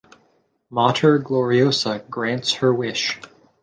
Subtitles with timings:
[0.71, 3.19] "Mater Gloriosa" grants her wish.